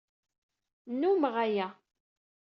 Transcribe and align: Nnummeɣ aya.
Nnummeɣ 0.91 1.35
aya. 1.45 1.67